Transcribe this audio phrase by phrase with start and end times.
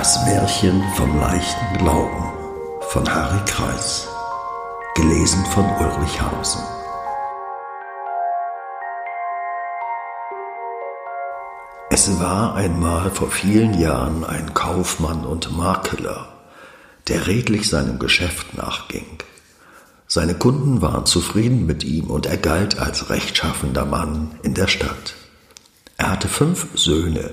[0.00, 2.32] Das Märchen vom leichten Glauben
[2.88, 4.08] von Harry Kreis.
[4.94, 6.62] Gelesen von Ulrich Hausen.
[11.90, 16.28] Es war einmal vor vielen Jahren ein Kaufmann und Makler,
[17.08, 19.18] der redlich seinem Geschäft nachging.
[20.06, 25.12] Seine Kunden waren zufrieden mit ihm und er galt als rechtschaffender Mann in der Stadt.
[25.98, 27.32] Er hatte fünf Söhne,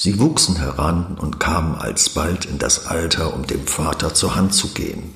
[0.00, 4.68] Sie wuchsen heran und kamen alsbald in das Alter, um dem Vater zur Hand zu
[4.68, 5.12] gehen.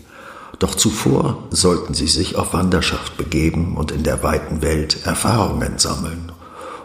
[0.59, 6.33] Doch zuvor sollten sie sich auf Wanderschaft begeben und in der weiten Welt Erfahrungen sammeln,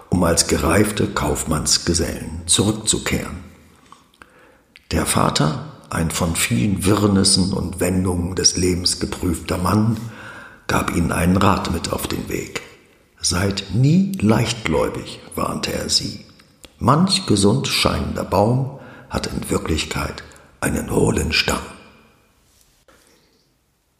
[0.10, 3.44] um als gereifte Kaufmannsgesellen zurückzukehren.
[4.91, 9.98] Der Vater, ein von vielen Wirrnissen und Wendungen des Lebens geprüfter Mann,
[10.68, 12.62] gab ihnen einen Rat mit auf den Weg.
[13.20, 16.27] Seid nie leichtgläubig, warnte er sie.
[16.80, 20.24] Manch gesund scheinender Baum hat in Wirklichkeit
[20.62, 21.60] einen hohlen Stamm.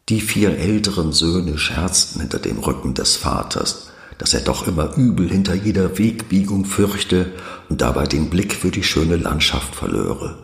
[0.08, 5.28] Die vier älteren Söhne scherzten hinter dem Rücken des Vaters, dass er doch immer übel
[5.28, 7.32] hinter jeder Wegbiegung fürchte
[7.68, 10.38] und dabei den Blick für die schöne Landschaft verlöre.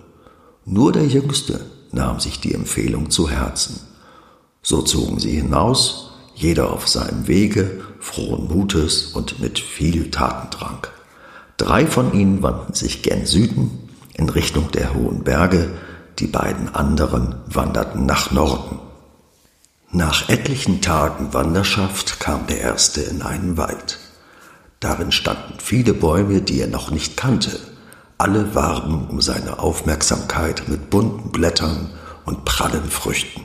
[0.64, 1.60] Nur der Jüngste
[1.92, 3.80] nahm sich die Empfehlung zu Herzen.
[4.62, 10.86] So zogen sie hinaus, jeder auf seinem Wege, frohen Mutes und mit viel Tatendrang.
[11.56, 15.70] Drei von ihnen wandten sich gen Süden in Richtung der hohen Berge,
[16.18, 18.78] die beiden anderen wanderten nach Norden.
[19.90, 23.98] Nach etlichen Tagen Wanderschaft kam der erste in einen Wald.
[24.80, 27.60] Darin standen viele Bäume, die er noch nicht kannte.
[28.18, 31.90] Alle warben um seine Aufmerksamkeit mit bunten Blättern
[32.24, 33.42] und prallen Früchten.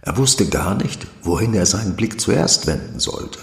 [0.00, 3.40] Er wusste gar nicht, wohin er seinen Blick zuerst wenden sollte.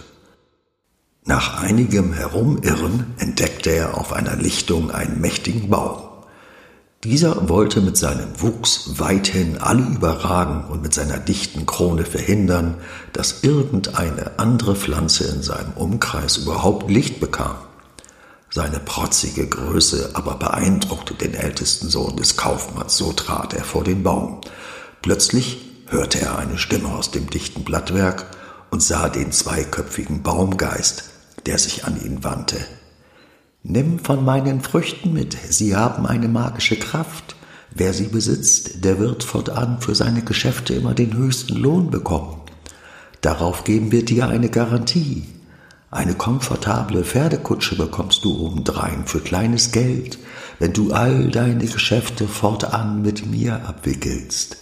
[1.26, 6.02] Nach einigem Herumirren entdeckte er auf einer Lichtung einen mächtigen Baum.
[7.06, 12.76] Dieser wollte mit seinem Wuchs weithin alle überragen und mit seiner dichten Krone verhindern,
[13.14, 17.56] dass irgendeine andere Pflanze in seinem Umkreis überhaupt Licht bekam.
[18.50, 24.04] Seine protzige Größe aber beeindruckte den ältesten Sohn des Kaufmanns, so trat er vor den
[24.04, 24.42] Baum.
[25.02, 28.26] Plötzlich hörte er eine Stimme aus dem dichten Blattwerk
[28.72, 31.13] und sah den zweiköpfigen Baumgeist,
[31.45, 32.58] der sich an ihn wandte.
[33.64, 37.36] Nimm von meinen Früchten mit, sie haben eine magische Kraft.
[37.71, 42.42] Wer sie besitzt, der wird fortan für seine Geschäfte immer den höchsten Lohn bekommen.
[43.21, 45.23] Darauf geben wir dir eine Garantie.
[45.89, 50.17] Eine komfortable Pferdekutsche bekommst du obendrein für kleines Geld,
[50.59, 54.58] wenn du all deine Geschäfte fortan mit mir abwickelst.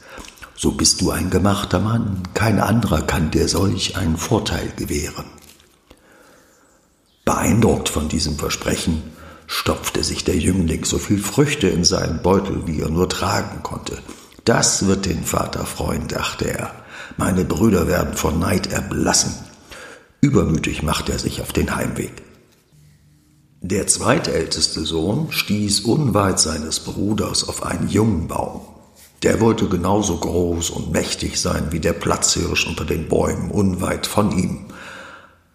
[0.56, 5.26] So bist du ein gemachter Mann, kein anderer kann dir solch einen Vorteil gewähren.
[7.32, 9.04] Beeindruckt von diesem Versprechen
[9.48, 14.00] stopfte sich der Jüngling so viel Früchte in seinen Beutel, wie er nur tragen konnte.
[14.44, 16.74] Das wird den Vater freuen, dachte er.
[17.16, 19.34] Meine Brüder werden vor Neid erblassen.
[20.20, 22.12] Übermütig machte er sich auf den Heimweg.
[23.62, 28.60] Der zweitälteste Sohn stieß unweit seines Bruders auf einen jungen Baum.
[29.24, 34.38] Der wollte genauso groß und mächtig sein wie der Platzhirsch unter den Bäumen unweit von
[34.38, 34.66] ihm.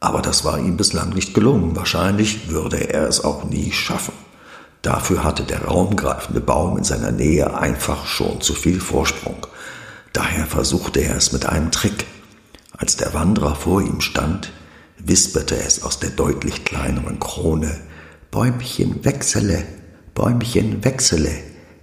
[0.06, 1.74] Aber das war ihm bislang nicht gelungen.
[1.74, 4.14] Wahrscheinlich würde er es auch nie schaffen.
[4.80, 9.48] Dafür hatte der raumgreifende Baum in seiner Nähe einfach schon zu viel Vorsprung.
[10.12, 12.06] Daher versuchte er es mit einem Trick.
[12.78, 14.52] Als der Wanderer vor ihm stand,
[14.96, 17.76] wisperte es aus der deutlich kleineren Krone
[18.30, 19.64] Bäumchen wechsele,
[20.14, 21.32] Bäumchen wechsele,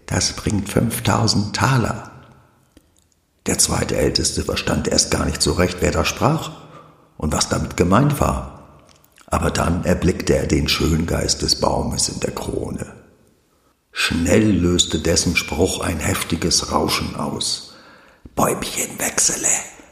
[0.05, 2.09] das bringt fünftausend Taler.
[3.47, 6.62] Der zweite Älteste verstand erst gar nicht so recht, wer da sprach
[7.17, 8.83] und was damit gemeint war.
[9.27, 12.93] Aber dann erblickte er den Schöngeist des Baumes in der Krone.
[13.91, 17.75] Schnell löste dessen Spruch ein heftiges Rauschen aus.
[18.35, 19.47] Bäumchen wechsele,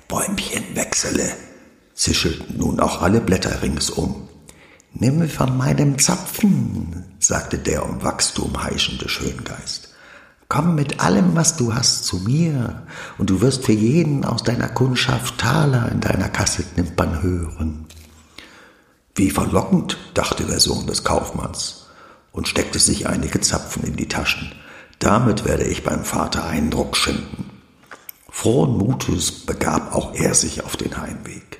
[0.07, 1.31] Bäumchen wechsele,
[1.93, 4.27] zischelten nun auch alle Blätter ringsum.
[4.93, 9.90] Nimm von meinem Zapfen, sagte der um Wachstum heischende Schöngeist.
[10.51, 12.85] Komm mit allem, was du hast, zu mir,
[13.17, 17.85] und du wirst für jeden aus deiner Kundschaft Taler in deiner Kasse knimpern hören.
[19.15, 21.85] Wie verlockend, dachte der Sohn des Kaufmanns
[22.33, 24.51] und steckte sich einige Zapfen in die Taschen.
[24.99, 27.49] Damit werde ich beim Vater Eindruck schinden.
[28.29, 31.59] Frohen Mutes begab auch er sich auf den Heimweg.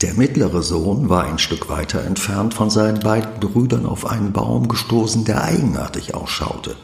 [0.00, 4.66] Der mittlere Sohn war ein Stück weiter entfernt von seinen beiden Brüdern auf einen Baum
[4.66, 6.74] gestoßen, der eigenartig ausschaute.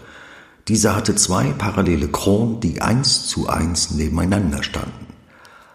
[0.69, 5.07] Dieser hatte zwei parallele Kronen, die eins zu eins nebeneinander standen.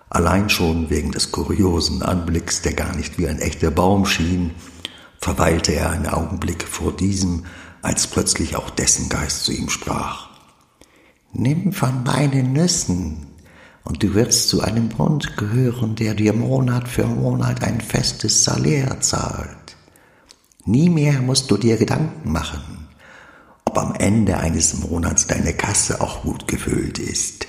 [0.09, 4.51] Allein schon wegen des kuriosen Anblicks, der gar nicht wie ein echter Baum schien,
[5.19, 7.45] verweilte er einen Augenblick vor diesem
[7.81, 10.29] als plötzlich auch dessen Geist zu ihm sprach.
[11.33, 13.27] Nimm von meinen Nüssen,
[13.83, 18.99] und du wirst zu einem Bund gehören, der dir Monat für Monat ein festes Salär
[18.99, 19.77] zahlt.
[20.65, 22.76] Nie mehr musst du dir Gedanken machen,
[23.77, 27.47] am Ende eines Monats deine Kasse auch gut gefüllt ist.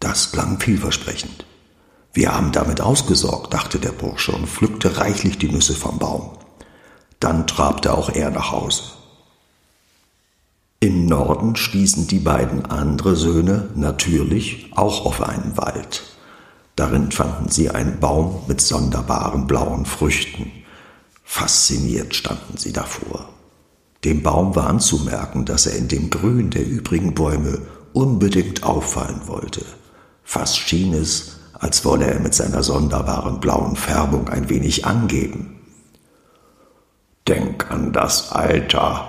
[0.00, 1.46] Das klang vielversprechend.
[2.12, 6.30] Wir haben damit ausgesorgt, dachte der Bursche und pflückte reichlich die Nüsse vom Baum.
[7.20, 8.82] Dann trabte auch er nach Hause.
[10.80, 16.02] Im Norden stießen die beiden andere Söhne natürlich auch auf einen Wald.
[16.76, 20.52] Darin fanden sie einen Baum mit sonderbaren blauen Früchten.
[21.24, 23.35] Fasziniert standen sie davor.
[24.06, 27.58] Dem Baum war anzumerken, dass er in dem Grün der übrigen Bäume
[27.92, 29.62] unbedingt auffallen wollte.
[30.22, 35.58] Fast schien es, als wolle er mit seiner sonderbaren blauen Färbung ein wenig angeben.
[37.26, 39.08] Denk an das Alter,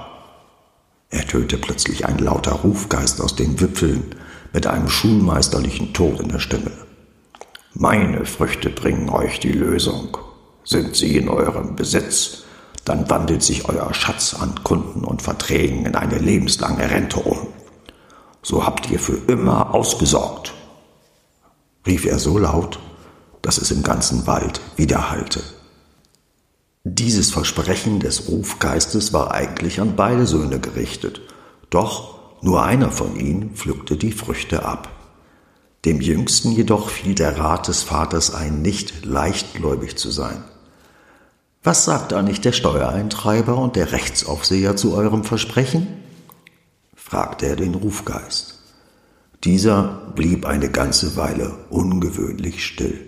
[1.12, 4.16] ertönte plötzlich ein lauter Rufgeist aus den Wipfeln
[4.52, 6.72] mit einem schulmeisterlichen Ton in der Stimme.
[7.76, 10.18] Meine Früchte bringen euch die Lösung.
[10.64, 12.47] Sind sie in eurem Besitz,
[12.88, 17.48] dann wandelt sich euer Schatz an Kunden und Verträgen in eine lebenslange Rente um.
[18.42, 20.54] So habt ihr für immer ausgesorgt,
[21.86, 22.80] rief er so laut,
[23.42, 25.42] dass es im ganzen Wald widerhallte.
[26.84, 31.22] Dieses Versprechen des Rufgeistes war eigentlich an beide Söhne gerichtet,
[31.70, 34.90] doch nur einer von ihnen pflückte die Früchte ab.
[35.84, 40.44] Dem Jüngsten jedoch fiel der Rat des Vaters ein, nicht leichtgläubig zu sein.
[41.68, 45.88] Was sagt eigentlich der Steuereintreiber und der Rechtsaufseher zu eurem Versprechen?
[46.96, 48.60] fragte er den Rufgeist.
[49.44, 53.08] Dieser blieb eine ganze Weile ungewöhnlich still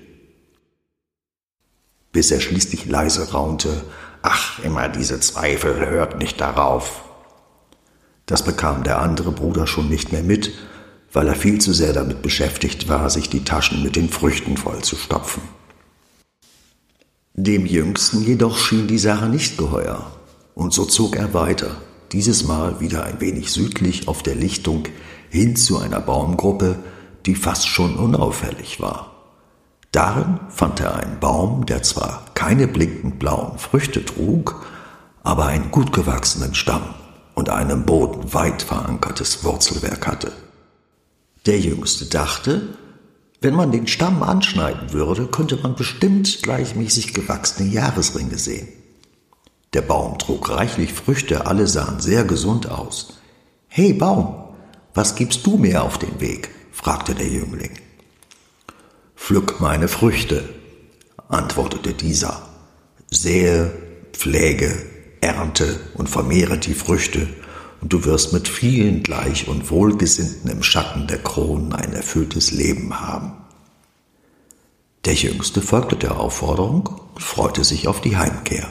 [2.11, 3.83] bis er schließlich leise raunte,
[4.21, 7.03] Ach, immer diese Zweifel, hört nicht darauf.
[8.25, 10.51] Das bekam der andere Bruder schon nicht mehr mit,
[11.13, 15.41] weil er viel zu sehr damit beschäftigt war, sich die Taschen mit den Früchten vollzustopfen.
[17.41, 20.11] Dem Jüngsten jedoch schien die Sache nicht geheuer,
[20.55, 21.77] und so zog er weiter,
[22.11, 24.89] dieses Mal wieder ein wenig südlich auf der Lichtung
[25.29, 26.79] hin zu einer Baumgruppe,
[27.25, 29.13] die fast schon unauffällig war.
[29.93, 34.67] Darin fand er einen Baum, der zwar keine blinkend blauen Früchte trug,
[35.23, 36.93] aber einen gut gewachsenen Stamm
[37.35, 40.33] und einem Boden weit verankertes Wurzelwerk hatte.
[41.45, 42.67] Der Jüngste dachte,
[43.41, 48.67] wenn man den Stamm anschneiden würde, könnte man bestimmt gleichmäßig gewachsene Jahresringe sehen.
[49.73, 53.19] Der Baum trug reichlich Früchte, alle sahen sehr gesund aus.
[53.67, 54.35] Hey Baum,
[54.93, 56.49] was gibst du mir auf den Weg?
[56.71, 57.71] fragte der Jüngling.
[59.15, 60.49] Pflück meine Früchte,
[61.27, 62.47] antwortete dieser.
[63.11, 63.71] Sähe,
[64.13, 64.75] pflege,
[65.21, 67.27] ernte und vermehre die Früchte,
[67.81, 72.99] und du wirst mit vielen gleich und Wohlgesinnten im Schatten der Kronen ein erfülltes Leben
[72.99, 73.33] haben.
[75.05, 78.67] Der Jüngste folgte der Aufforderung und freute sich auf die Heimkehr.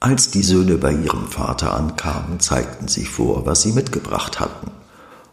[0.00, 4.70] Als die Söhne bei ihrem Vater ankamen, zeigten sie vor, was sie mitgebracht hatten,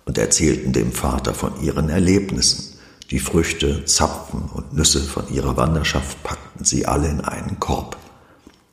[0.05, 2.77] und erzählten dem Vater von ihren Erlebnissen.
[3.11, 7.97] Die Früchte, Zapfen und Nüsse von ihrer Wanderschaft packten sie alle in einen Korb.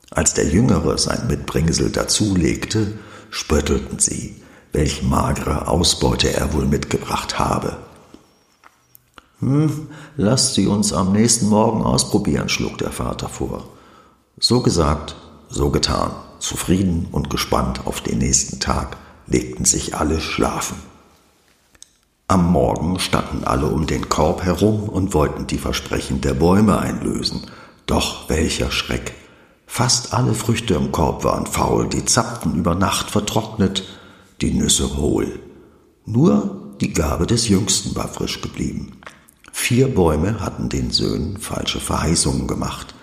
[0.09, 2.97] Als der Jüngere sein Mitbringsel dazulegte,
[3.31, 4.35] spöttelten sie,
[4.71, 7.77] welch magere Ausbeute er wohl mitgebracht habe.
[9.39, 13.67] Hm, lasst sie uns am nächsten Morgen ausprobieren, schlug der Vater vor.
[14.39, 15.15] So gesagt,
[15.49, 16.11] so getan.
[16.39, 18.97] Zufrieden und gespannt auf den nächsten Tag
[19.27, 20.77] legten sich alle schlafen.
[22.27, 27.45] Am Morgen standen alle um den Korb herum und wollten die Versprechen der Bäume einlösen.
[27.85, 29.13] Doch welcher Schreck!
[29.73, 33.87] Fast alle Früchte im Korb waren faul, die Zapfen über Nacht vertrocknet,
[34.41, 35.39] die Nüsse hohl.
[36.05, 38.99] Nur die Gabe des Jüngsten war frisch geblieben.
[39.53, 42.93] Vier Bäume hatten den Söhnen falsche Verheißungen gemacht.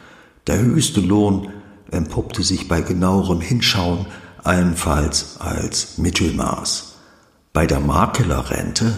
[0.47, 1.49] Der höchste Lohn
[1.91, 4.05] empuppte sich bei genauerem Hinschauen
[4.45, 6.97] allenfalls als Mittelmaß.
[7.55, 8.95] Bei der Maklerrente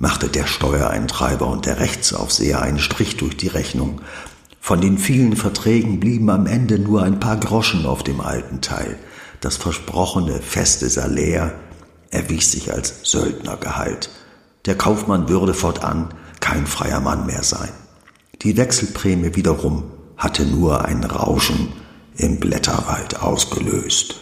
[0.00, 4.00] machte der Steuereintreiber und der Rechtsaufseher einen Strich durch die Rechnung.
[4.64, 8.96] Von den vielen Verträgen blieben am Ende nur ein paar Groschen auf dem alten Teil.
[9.40, 11.52] Das versprochene feste Salär
[12.12, 14.08] erwies sich als Söldnergehalt.
[14.66, 17.70] Der Kaufmann würde fortan kein freier Mann mehr sein.
[18.42, 19.82] Die Wechselprämie wiederum
[20.16, 21.72] hatte nur ein Rauschen
[22.16, 24.20] im Blätterwald ausgelöst.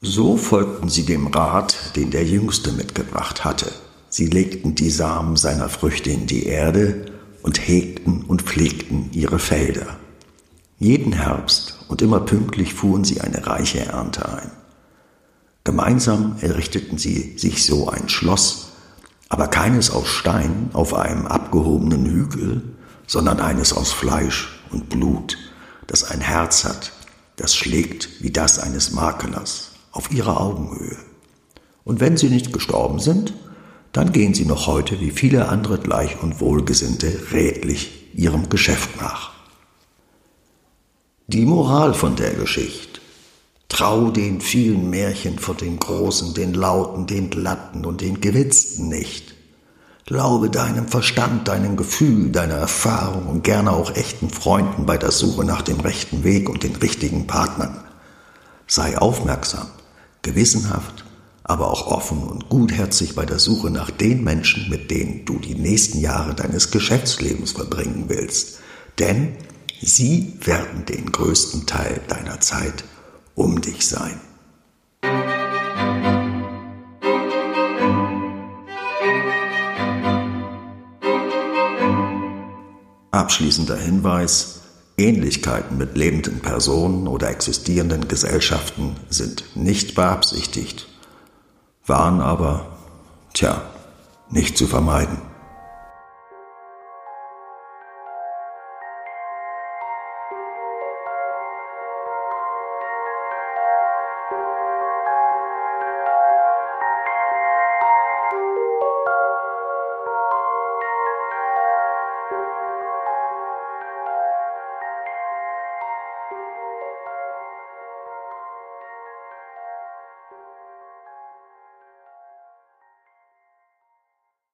[0.00, 3.70] So folgten sie dem Rat, den der Jüngste mitgebracht hatte.
[4.08, 9.98] Sie legten die Samen seiner Früchte in die Erde und hegten und pflegten ihre Felder.
[10.78, 14.50] Jeden Herbst und immer pünktlich fuhren sie eine reiche Ernte ein.
[15.64, 18.72] Gemeinsam errichteten sie sich so ein Schloss,
[19.28, 22.62] aber keines aus Stein auf einem abgehobenen Hügel,
[23.06, 25.36] sondern eines aus Fleisch und Blut,
[25.86, 26.92] das ein Herz hat,
[27.36, 30.96] das schlägt wie das eines Makelers auf ihrer Augenhöhe.
[31.84, 33.34] Und wenn sie nicht gestorben sind,
[33.92, 39.32] dann gehen sie noch heute wie viele andere gleich und wohlgesinnte redlich ihrem Geschäft nach.
[41.26, 43.00] Die Moral von der Geschichte.
[43.68, 49.34] Trau den vielen Märchen vor den großen, den lauten, den glatten und den gewitzten nicht.
[50.06, 55.44] Glaube deinem Verstand, deinem Gefühl, deiner Erfahrung und gerne auch echten Freunden bei der Suche
[55.44, 57.80] nach dem rechten Weg und den richtigen Partnern.
[58.66, 59.68] Sei aufmerksam,
[60.22, 61.04] gewissenhaft,
[61.50, 65.56] aber auch offen und gutherzig bei der Suche nach den Menschen, mit denen du die
[65.56, 68.60] nächsten Jahre deines Geschäftslebens verbringen willst.
[69.00, 69.36] Denn
[69.82, 72.84] Sie werden den größten Teil deiner Zeit
[73.34, 74.20] um dich sein.
[83.10, 84.60] Abschließender Hinweis.
[84.96, 90.89] Ähnlichkeiten mit lebenden Personen oder existierenden Gesellschaften sind nicht beabsichtigt,
[91.90, 92.66] waren aber,
[93.34, 93.60] tja,
[94.30, 95.29] nicht zu vermeiden.